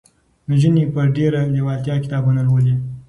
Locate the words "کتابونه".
2.03-2.41